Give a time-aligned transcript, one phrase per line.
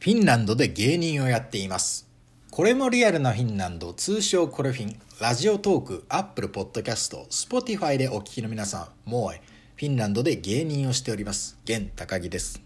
[0.00, 2.08] フィンランドで芸人をやっています。
[2.52, 9.38] これもリアルなフィンランド、通称コレフィン、 Radiotalk、Apple Podcast、Spotify でお聞きの皆さん、もう
[9.74, 11.58] フィンランドで芸人をしております。
[11.64, 12.62] 現高木です。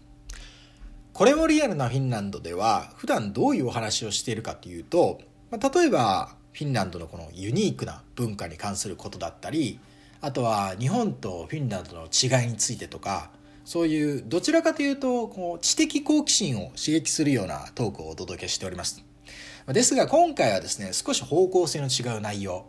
[1.11, 5.19] これもリアルなフィンランドでは、普段どういうお話をしているかというと、
[5.49, 9.79] まあ、例えば、フィンランドのこのユニークな文化に関することだったり、
[10.21, 13.31] あとは日本とフィンランドの違いについてとか、
[13.65, 19.03] そういうどちらかというとこう知的好奇心を刺激するようなトークをお届けしております。
[19.67, 22.65] ですが今回はですね、少し方向性の違う内容。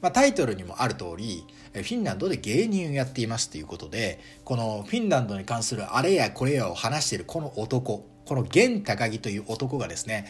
[0.00, 10.26] まあ、タイトルにもある通り、フィンランドで芸人をやっていますということで、このフィンランドに関するあれやこれやを話しているこの男、この現高木という男がですね、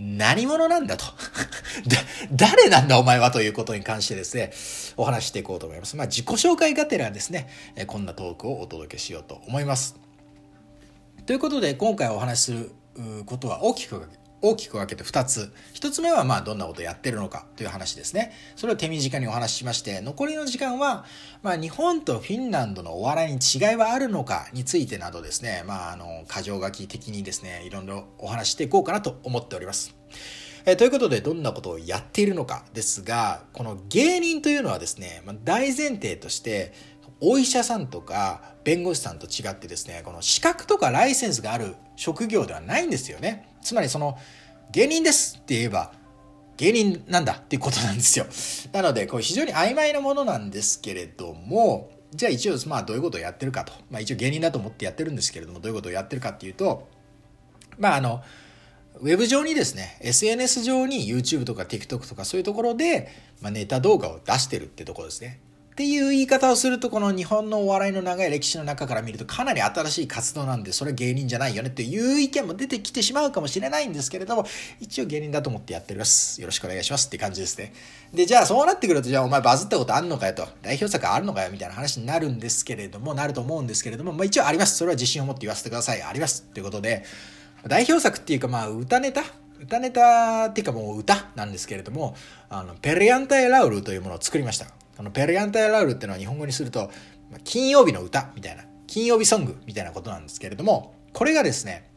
[0.00, 1.04] 何者なんだと
[2.32, 4.52] 誰なんだお前はということに関してですね、
[4.96, 5.96] お話していこうと思います。
[5.96, 7.48] まあ自己紹介がてらですね、
[7.88, 9.96] こんなトークをお届けしようと思います。
[11.26, 12.72] ということで今回お話しする
[13.26, 14.08] ことは大きく
[14.40, 15.52] 大きく分けて2つ。
[15.74, 18.32] 1つ目はまあどんなことやってるのかという話ですね。
[18.56, 21.04] それを手短にお話ししまして、残りの時間は、
[21.42, 29.97] まあ日本とフィンランドのお笑いに違いはあるのかについてなどですね、まああの、箇条書き的にですね、いろいろお話していこうかなと思っております。
[30.66, 36.72] えということで、どんなことをやっているのかですが、この芸人というのはですね、ま、大前提として、
[37.20, 43.48] お医者さんとか弁護士さんと違ってですね、この資格とかライセンスがある職業ではないんですよね。
[43.62, 44.16] つまりその
[44.70, 45.92] 芸人ですって言えば
[46.58, 48.26] 芸人なんだっていうことなんですよ。
[48.72, 53.72] なので、これ非常に曖昧なものなんですけれども、じゃあ一応まあどういうことをやってるかと。
[53.90, 56.88] まあ一応芸人だと思ってやってるんですけれども、どういうことをやってるかっていうと、
[57.78, 58.22] まああの、
[59.00, 63.08] ウェブ上にですね、SNS 上に YouTube とか TikTok とかそういうところで、
[63.40, 65.40] まあ、ネタ動画を出してるってところですね。
[65.72, 74.44] っていう言い方をすると、この日本のお笑いの長い歴史の中から見るとかなり新しい活動なんで、それは芸人じゃないよねっていう意見も出てきてしまうかもしれないんですけれども、
[74.80, 76.40] 一応芸人だと思ってやっております。
[76.40, 77.72] よろしくお願いしますって感じですね。
[78.12, 84.76] で、じゃあそうなってくると、じゃあお前バズったことあんのかよと、代表作あるのかよみたいな話になるんですけれども、なると思うんですけれども、まあ一応あります。
[84.78, 86.02] それは自信を持って言わせてください。
[86.02, 86.42] あります。
[86.42, 87.04] ということで、
[87.66, 89.22] 代表作っていうかまあ歌ネタ？
[89.60, 92.14] 歌ネタっていうかもう歌なんですけれども、
[92.48, 94.66] あの、ペリアンタイラウルというものを作りました。
[94.96, 96.90] このペリアンタイラウルっていうのは日本語にすると、
[97.44, 101.90] 金曜日の歌みたいな、金曜日ソングみたいなことなんですけれども、これがですね、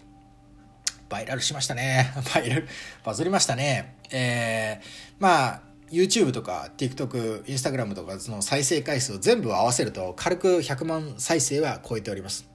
[1.09, 2.11] バイラルしましたね。
[2.33, 2.67] バイラル、
[3.03, 3.95] バズりましたね。
[4.09, 4.85] えー、
[5.19, 5.61] まあ、
[5.91, 12.50] YouTube とか TikTok、Instagram とかその再生回数を全部合わせると軽く100万再生は超えております。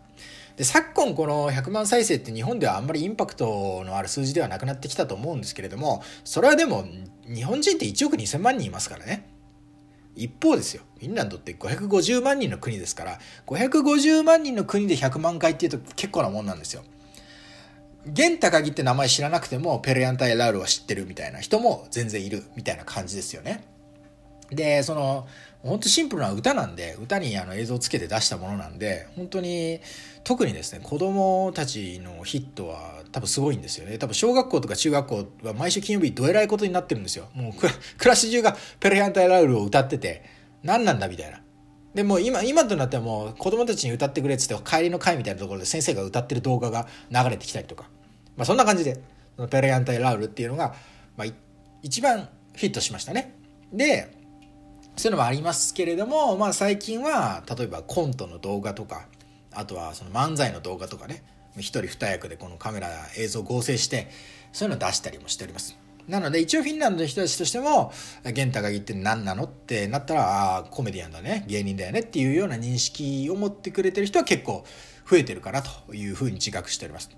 [0.56, 6.84] で昨今この100万再生って日本ではあんまりインパクトのある数字ではなくなってきたと思うんですけれどもそれはでも
[7.26, 9.28] 日本人って1億2000万人いますからね。
[10.14, 10.82] 一方ですよ。
[10.98, 16.82] フィンランドって550万人の国ですから550万人の国で100万回っていうと結構なもんなんですよ。
[18.06, 23.75] 現高木って名前知らなくてもペレアンタイラウルは知ってるみたいな人も全然いるみたいな感じですよね。
[24.50, 25.26] でその
[25.62, 29.80] 本当シンプルな歌なんで歌にあの映像をつけて出したものなんで本当に
[30.22, 33.98] 特にですね子供たちのヒットは多分すごいんですよね。
[33.98, 37.28] 多分小学校とか中学校は毎週金曜日どえらいことになってるんですよ。
[37.34, 37.52] もう
[37.98, 40.24] クラス中がペレアンタイラウルを歌ってて
[40.62, 41.40] 何なんだみたいな。
[41.94, 47.88] でも今今となってはもう子供たちに歌ってくれっつって帰りの会みたいなところで先生が歌ってる動画が流れてきたりとか。
[48.36, 49.00] まあそんな感じで
[49.50, 50.74] ペレアンタイラウルっていうのが、
[51.16, 51.28] まあ、
[51.82, 53.34] 一番ヒットしましたね。
[53.72, 54.15] で
[54.96, 59.06] そういうのもありますけれども、まあ最近は、例えばコントの動画とか、
[59.52, 61.22] あとはその漫才の動画とかね、
[61.58, 64.08] 一人二役でこのカメラ映像合成して、
[64.52, 65.78] そういうのを出したりもしております。
[66.08, 67.92] なので一応フィンランドの人たちとしても、
[68.32, 74.64] 玄太が言って何なのってなったら、ああ、コメディアンだね、芸人だよねっていうような認識を持ってくれてる人は結構
[75.08, 77.10] 増えてるかなというふうに自覚しております。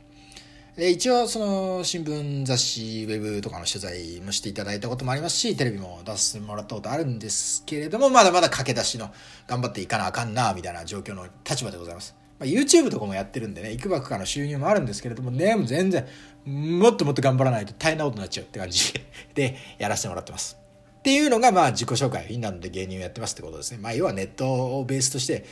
[0.79, 9.11] で一応その新聞雑誌ウェブとかの取材もしていただいたこともありますしテレビも出してもらったことあるんですけれどもまだまだ駆け出しの
[9.49, 16.07] 頑張っていかなあかんなみたいな状況の立場でございます、ま、YouTube とかもやってるんでねいくばくかの収入もあるんですけれどもねも全然
[16.45, 18.95] もっともっと頑張らないと大変なことになっちゃうって感じ
[19.35, 20.57] でやらせてもらってます。
[21.01, 23.79] っていうのがまあ自己紹介フィンランドで芸人をやってますってことですね。
[23.79, 25.45] まあ要はネットをベースとして、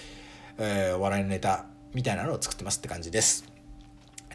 [0.57, 3.56] えー、お笑いのネタみたいなのを作ってますって感じです。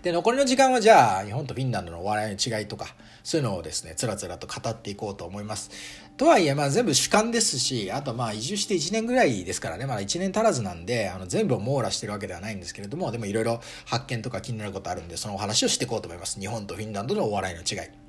[0.04, 2.88] で、残りの時間はじゃあ、日本とフィンランドのお笑いの違いとか、
[3.24, 5.70] そういうのをですね、つらつらと語っていこうと思います。
[6.18, 16.40] とはいえ、まあ全部主観ですし、あとまあ移住して1年ぐらいですからね、まだ1年足らずなんで、あの全部を網羅してるわけではないんですけれども、でもいろいろ発見とか気になることあるんで、そのお話をしていこうと思います。
[16.40, 18.01] 日本とフィンランドのお笑いの違い。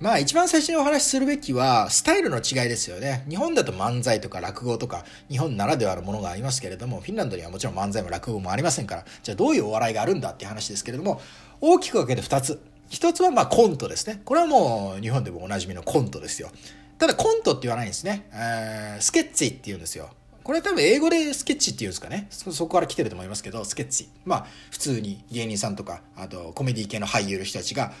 [0.00, 3.24] まあ一番最初にお話しするべきはスタイルの違いですよね。
[3.28, 11.20] 日本だと漫才とか落語とか日本ならではのものがありますけれども、フィンランドにはもちろん漫才も落語もありませんから、じゃあどういうお笑いがあるんだっていう話ですけれども、
[11.60, 14.20] 大きく分けて2つ一つはまあコントですね。
[14.24, 16.50] これはもう日本でもおなじみのコントですよ。
[16.98, 18.28] ただコントって言わないんですね。
[18.32, 20.10] えー、スケッチって言うんですよ。
[20.42, 22.52] これ多分英語でスケッチって言うんですかねそ。
[22.52, 24.08] そこから来てると思いますけど、スケッチ。
[24.24, 27.92] まあ普通に芸人さんとか、あとコメディ系の俳優の人たちが、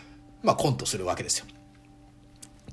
[0.42, 1.46] まあコントするわけですよ。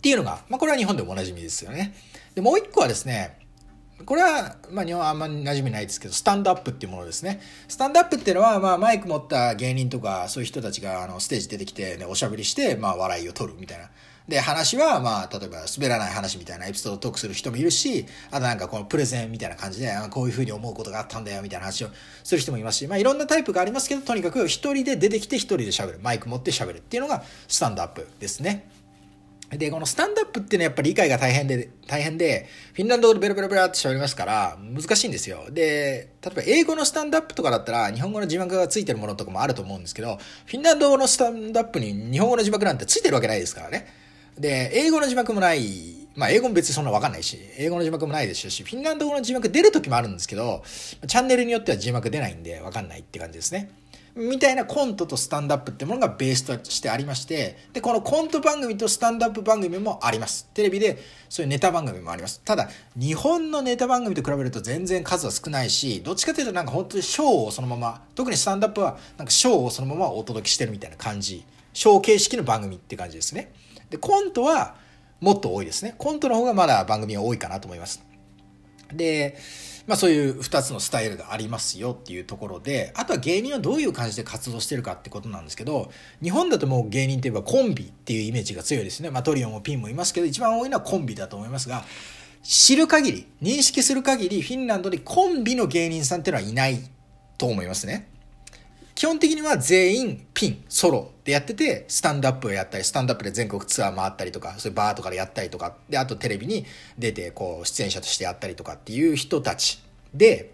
[0.01, 1.93] っていうのが、まあこれは日本でもおなじみですよね。
[2.33, 3.37] で、もう一個はですね、
[4.03, 7.39] これは、まあ、日本はあんまり馴染みないですけど、スタンドアップっていうものですね。
[7.67, 13.91] スタンドアップっていうのは、まあ、マイク持った芸人とか、そういう人たちが、あの、ステージ出てきて、ね、おしゃべりして、まあ、笑いを取るみたいな。
[14.27, 21.89] で、話は、まあ、例えば、滑らない話みたいなエピソードをトークする人もいるし、あとなんかこのプレゼンみたいな感じで、こういうふうに思うことがあったんだよ、みたいな話を
[22.23, 25.99] する人もいますし、まあ、いろんなタイプがありますけど、とにかく一人で出てきて一人で喋る。
[26.01, 28.69] マイク持って喋るっていうのが、スタンドアップですね。
[29.57, 35.45] で、このスタンドアップっていうのはやっぱり理解が大変で、大変で、フィンランド語でベラベラベラって喋りますから、難しいんですよ。
[35.51, 43.87] で、例えば英語のスタンドアップとかだったら、日本語の字幕がついてるものとかもあると思うんですけど、フィンランド語のスタンドアップに日本語の字幕なんてついてるわけないですからね。
[44.39, 50.63] で、英語の字幕もない、まあ英語も別にそんなわかんないし、英語の字幕もないですし、フィンランド語の字幕出る時もあるんですけど、
[51.07, 53.69] チャンネルによっては字幕出ないんでわかんないって感じですね。
[54.15, 60.49] みたいなコントとスタンドアップってものがベースとしてありまして、で、このコント番組とスタンドアップ番組もあります。
[60.53, 60.97] テレビで
[61.29, 62.41] そういうネタ番組もあります。
[62.43, 71.45] ただ、日本のネタ番組と比べると全然数は少ないし、どっちかというとなんか本当にショーをそのまま、特にスタンドアップはなんかショーをそのままお届けしてるみたいな感じ。
[71.73, 73.53] ショー形式の番組って感じですね。
[73.89, 74.75] で、コントは
[75.21, 75.95] もっと多いですね。
[75.97, 78.03] コントの方がまだ番組が多いかなと思います。
[78.93, 79.37] で、
[79.87, 85.91] まあそういう2つのスタイルがありますよっていうところで、あとは芸人はどういう感じで活動してるかってことなんですけど、
[86.21, 89.09] 日本だともう芸人といえばコンビっていうイメージが強いですね。
[89.09, 91.83] まあトリオもピンもいますけど、一番多いのはコンビだと思いますが、
[92.43, 96.79] 知る限り、認識する限り、フィンランドでコンビの芸人さんっていうのはいない
[97.37, 98.10] と思いますね。
[98.95, 106.65] 基本的には全員ピン、ソロでやってて、スタンドアップをやったり、スタンドアップで全国ツアー回ったりとか、そういうバーとかでやったりとか、で、あとテレビに
[106.97, 109.81] 出て、こう、出演者としてやったりとかっていう人たち
[110.13, 110.51] で、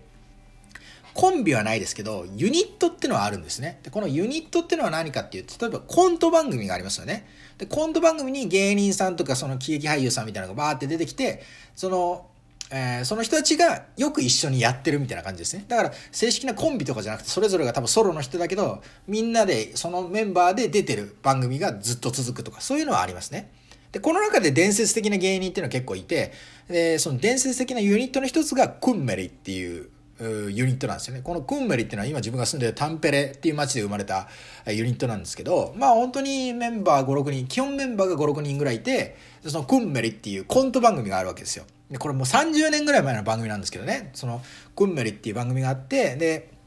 [1.17, 3.79] コンビはないですけど、ユニットってのはあるんですね。
[3.81, 7.27] で、このユニットってのは何かっていうと、例えばコント番組がありますよね。
[7.57, 11.41] で、コント番組に芸人さんとかその喜劇俳優さんみたいなのがバーって出てきて、
[11.75, 12.27] その、
[12.69, 15.65] えー、その人たちがよく一緒にやってるみたいな感じですね。
[15.67, 23.51] だから正式なコンビとかじゃなくてそれぞれが多分ソロの人だけどみんなでそのメンバーで出てる番組がずっと続くとかそういうのはありますね。
[23.91, 26.33] で、この中で伝説的な芸人っていうのは結構いて、
[26.67, 29.89] で、その伝説的なユニットの一つがクンメリっていう
[30.19, 31.21] ユニットなんですよね。
[31.23, 34.27] このクンメリっていうのは今自分が住んでるタンペレっていう街で生まれた
[34.67, 39.15] ユニットなんですけど、まあ本当にメンバー5、6人、基本メンバーが5、6人ぐらいいて、
[39.45, 41.65] そのクンメリっていうコント番組があるわけですよ。
[41.91, 44.41] で、これもう30年ぐらい前の番組なんですけどね、その
[44.75, 46.57] クンメリっていう番組があって、で、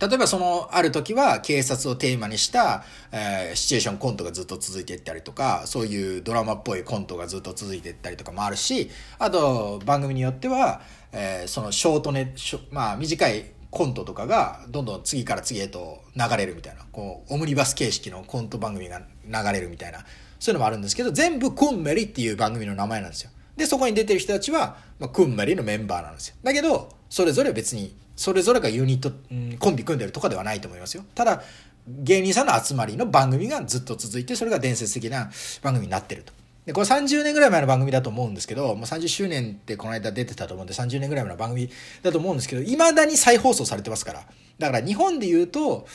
[0.00, 10.82] 例えばそのある時は警察をテーマにした、えー、シチュエーションコントがずっと続いていったりとかそういうドラマっぽいコントがずっと続いていったりとかもあるしあと番組によっては、
[11.12, 12.34] えー、そのショートネ
[12.70, 20.00] まあ短いコントとかがどんどん次から次へと流れるみたいなこうオムニバス形式のコント番組が流れるみたいな
[20.38, 23.30] そういうのもあるんですけど全部クンメリっていう番組の名前なんですよ。
[23.56, 31.04] でそこに出てる人たちは、まあ、クンメリのメンバーなんですよだけどそれぞれ別にそれぞれがユニット、うん、コンビ組んでるとかではないと思いますよ。
[31.14, 31.42] ただ、
[31.86, 35.30] 芸人さんの集まりの番組がずっと続いて、それが伝説的な
[35.62, 36.32] 番組になってると。
[36.64, 41.70] で、これ30年ぐらい前の番組だと思うんですけど、もう30周年ってこの間出てたと思うんで、30年ぐらい前の番組
[42.02, 44.24] だと思うんですけど、未だに再放送されてますから。
[44.58, 45.86] だから日本で言うと、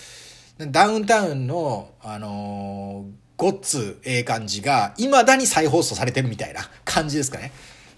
[0.59, 7.51] ダウンタウンの、あのー、ごっつええ感じが、未だに再放送されてるみたいな感じですかね。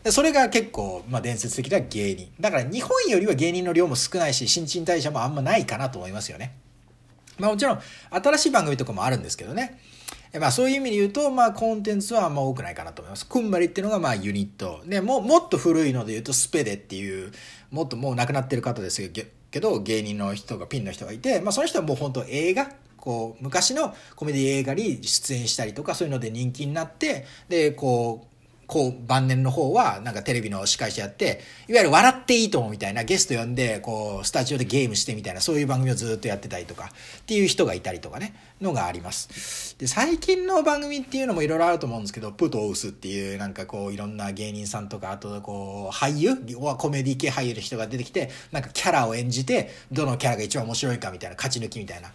[0.09, 2.31] それが結構、まあ、伝説的な芸人。
[2.39, 6.55] だから日本よりは芸人の量も少ないし、新陳代謝もあんまないかなと思いますよね。
[7.37, 9.81] まあもちろん、新しい番組とかもあるんですけどね。
[10.39, 13.27] まあそういう意味で言うと、まあコンテンツはあんま多くないかなと思います。
[13.27, 14.81] クンマリっていうのがまあユニット。
[14.85, 17.33] で、ももっと古いので言うとスペデっていう、
[17.69, 19.01] もっともう亡くなってる方です
[19.51, 22.71] けど、芸人の人が、ピンの人がいて、まあその人はもう本当映画
[23.03, 28.27] こう昔のコメディ映画に出演したりとかそういうので人気になってでこう
[28.65, 39.77] こう晩年の方はなんかテレビの司会者やって、いわゆる笑っていいと思うみたいなゲスト呼んで、こうスタジオでゲームしてみたいなそういう番組をずっとやってたりとかっていう人がいたりとかね、のがあります。
[39.77, 46.37] で、最近の番組っていうのもいろいろあると思うんですけど、プートウスっていうなんかこういろんな芸人さんとか、あとこう俳優、
[46.77, 52.11] コメディ系俳優の人が出てきて、なんかキャラを演じて、どのキャラが一番面白いかみたいな、勝ち抜きみたいな。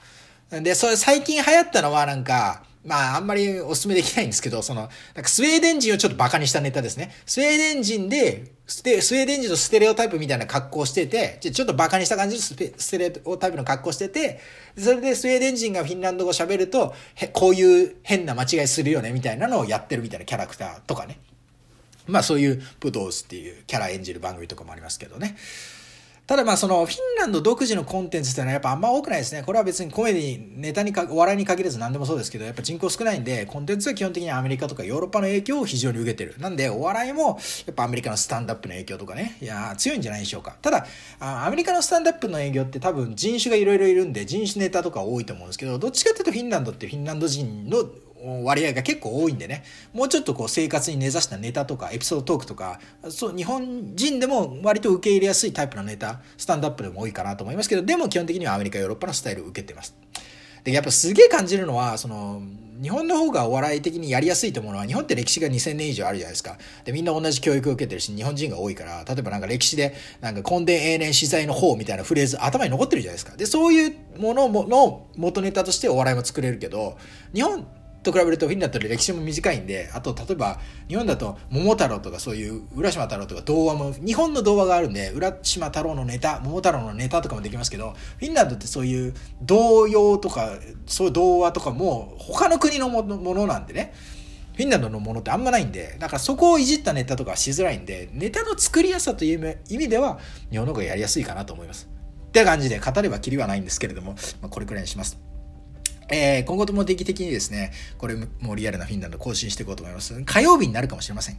[0.50, 7.12] で、それ最近流行ったのはなんか、まあ、あんまりお勧めできないんですけど、その、なんかスウェーデン人をちょっとバカにしたネタですね。
[7.26, 12.54] スウェーデン人で、ステスウェーデン人のステレオタイプみたいな格好してて、ちょっとバカにした感じのス
[12.90, 14.40] テレオタイプの格好してて、
[14.76, 16.94] それでスウェーデン人がフィンランド語喋ると、
[17.34, 21.18] こういう変な間違いするよねみたいなのをやってるみたいなキャラクターとかね。
[22.06, 25.36] まあそういうプドースっていうキャラ演じる番組とかもありますけどね。
[26.28, 29.42] ただまあそのフィンランド独自のコンテンツっていうのはやっぱあんま多くないですね。
[29.42, 36.34] これは別にコメディ、ネタにか、お笑いに限らず何でもそうですけど、やっぱ人口少ないんで、コンテンツは基本的にアメリカとかヨーロッパの影響を非常に受けてる。
[36.38, 40.54] なんでお笑いもやっぱアメリカのスタンダップの影響とかね、いや強いんじゃないでしょうか。
[40.60, 40.86] ただ、
[41.18, 47.86] アメリカのスタンダップの営業って多分人種がいろいろいるんで、人種ネタとか多いと思うんですけど、どっちかっていうとフィンランドってフィンランド人の
[48.44, 59.94] 割合が結構多いんでね、もうちょっとこう生活に根ざしたネタとかエピソードトークとか、そう、日本人でも割と受け入れやすいタイプのネタ、スタンドアップでも多いかなと思いますけど、でも基本的にはアメリカ、ヨーロッパのスタイルを受けてます。
[60.64, 62.42] で、やっぱすげえ感じるのは、その、
[62.80, 66.58] 日本の方がお笑い的にやりやすいと思うのは、日本って歴史が2000年以上あるじゃないですか。
[66.84, 73.36] で、みんな同じ教育を受けてるし、日本人が多いから、例えばなんか歴史で、なんか根伝永年資材の方みたいなフレーズ頭に残ってるじゃないですか。
[73.36, 76.96] で、そういうものの元ネタとしてお笑いも作れるけど、
[77.34, 77.66] 日本
[78.12, 93.92] と比べるとフィンランドって歴史も短いんで、あと例えば日本だと桃太郎とかそういう浦島太郎とか童話も、日本の童話があるんで、浦島太郎のネタ、桃太郎のネタとかもできますけど、フィンランドってそういう童謡とか、そういう童話とかも他の国のものなんでね。
[94.54, 100.18] フィンランドのものってあんまないんで、だからそこをいじったネタとかしづらいんで、ネタの作りやすさという意味では、
[100.50, 101.88] 日本の方がやりやすいかなと思います。
[102.26, 105.27] って感じで、語ればきりはないんですけれども、まあ、これくらいにします。
[106.10, 110.20] えー、今後とも定期的にですね、これもリアルなフィンランド更新していこうと思います。
[110.24, 111.38] 火曜日になるかもしれません。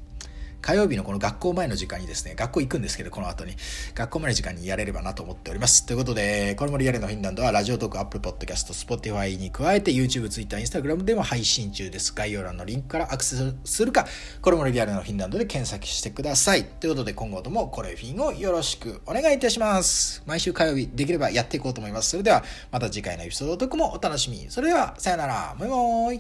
[0.62, 3.56] 火曜日のこの学校前の時間にですね、学校行くんですけど、この後に、
[3.96, 5.86] 学校前の時間にやれればなと思っております。
[5.86, 12.14] ということで、これもリアルのフィンランドは、 Radiotalk、Apple Podcast、Spotify に加えて、YouTube、Twitter、Instagram でも配信中です。
[12.14, 14.08] 概要欄のリンクからアクセスするか、
[14.42, 16.66] これもリアルのフィンランドで検索してください。
[16.66, 20.24] ということで、今後ともこれフィンをよろしくお願いいたします。
[20.26, 22.10] 毎週火曜日、できればやっていこうと思います。
[22.10, 24.46] それでは、また次回のエピソードトークもお楽しみ。
[24.50, 25.56] それでは、さよなら。
[25.60, 26.18] バイバーイ。